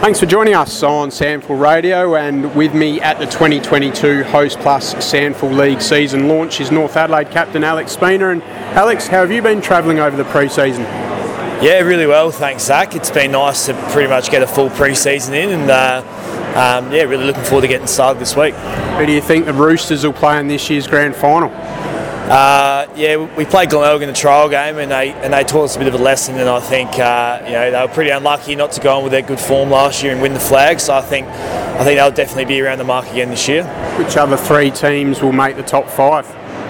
[0.00, 4.94] Thanks for joining us on SANFL Radio and with me at the 2022 Host Plus
[4.94, 8.30] SANFL League season launch is North Adelaide captain Alex Spina.
[8.30, 10.84] And Alex, how have you been travelling over the pre-season?
[11.62, 12.96] Yeah, really well, thanks, Zach.
[12.96, 15.98] It's been nice to pretty much get a full pre-season in, and uh,
[16.56, 18.54] um, yeah, really looking forward to getting started this week.
[18.54, 21.50] Who do you think the Roosters will play in this year's grand final?
[22.30, 25.74] Uh, yeah, we played Glenelg in the trial game, and they and they taught us
[25.74, 26.38] a bit of a lesson.
[26.38, 29.10] And I think uh, you know they were pretty unlucky not to go on with
[29.10, 30.78] their good form last year and win the flag.
[30.78, 33.64] So I think I think they'll definitely be around the mark again this year.
[33.98, 36.24] Which other three teams will make the top five?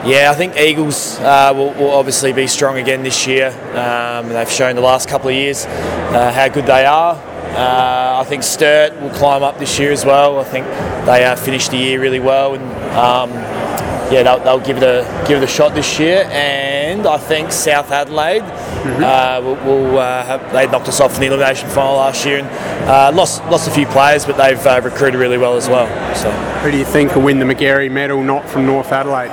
[0.07, 3.49] Yeah, I think Eagles uh, will, will, obviously be strong again this year.
[3.77, 7.17] Um, they've shown the last couple of years uh, how good they are.
[7.57, 10.39] Uh, I think Sturt will climb up this year as well.
[10.39, 10.67] I think
[11.07, 12.63] they uh, finished the year really well, and
[12.97, 13.31] um,
[14.13, 16.29] yeah, they'll, they'll, give it a give it a shot this year.
[16.31, 19.03] And I think South Adelaide mm-hmm.
[19.03, 22.39] uh, will, will uh, have, they knocked us off in the elimination final last year
[22.39, 22.49] and
[22.89, 25.87] uh, lost lost a few players, but they've uh, recruited really well as well.
[26.15, 26.31] So,
[26.63, 28.23] who do you think will win the Magarey Medal?
[28.23, 29.31] Not from North Adelaide.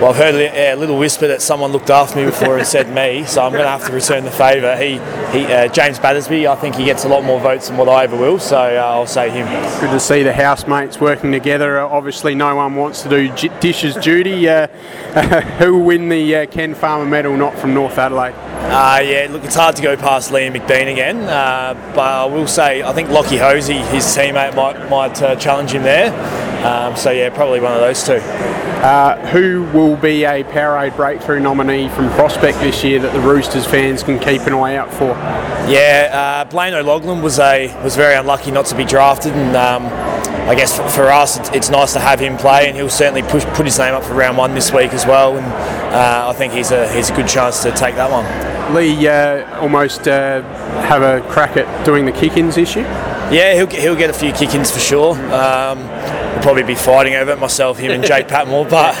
[0.00, 3.24] Well, I've heard a, little whisper that someone looked after me before and said me,
[3.24, 4.76] so I'm going to have to return the favour.
[4.76, 4.94] He,
[5.36, 8.04] he uh, James Battersby, I think he gets a lot more votes than what I
[8.04, 9.46] ever will, so uh, I'll say him.
[9.80, 11.78] Good to see the housemates working together.
[11.78, 14.48] Uh, obviously, no one wants to do j- dishes duty.
[14.48, 14.66] Uh,
[15.58, 18.34] who will win the uh, Ken Farmer medal, not from North Adelaide?
[18.34, 22.46] Uh, yeah, look, it's hard to go past Liam McBean again, uh, but I will
[22.46, 26.10] say I think Lockie Hosey, his teammate, might might uh, challenge him there.
[26.64, 28.20] Um, so yeah, probably one of those two.
[28.82, 33.64] Uh, who will be a Powerade Breakthrough nominee from Prospect this year that the Roosters
[33.64, 35.10] fans can keep an eye out for?
[35.70, 39.86] Yeah, uh, Blayne O'Loughlin was a was very unlucky not to be drafted, and um,
[40.48, 43.22] I guess for, for us it's, it's, nice to have him play, and he'll certainly
[43.22, 45.36] push, put his name up for round one this week as well.
[45.36, 48.74] And uh, I think he's a he's a good chance to take that one.
[48.74, 50.42] Lee uh, almost uh,
[50.86, 52.80] have a crack at doing the kick-ins issue.
[52.80, 55.14] Yeah, he'll, he'll get a few kick-ins for sure.
[55.32, 55.78] Um,
[56.32, 58.66] we'll probably be fighting over it myself, him and Jake Patmore.
[58.72, 58.98] But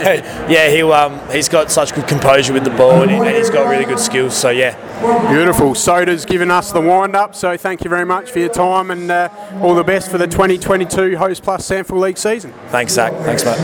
[0.50, 3.68] yeah, he'll um, he's got such good composure with the ball and, and he's got
[3.68, 4.36] really good skills.
[4.36, 4.76] So yeah.
[5.30, 5.74] Beautiful.
[5.74, 9.10] Soda's given us the wind up, so thank you very much for your time and
[9.10, 9.28] uh,
[9.60, 12.52] all the best for the 2022 Host Plus SANFL League season.
[12.68, 13.12] Thanks, Zach.
[13.24, 13.58] Thanks, mate.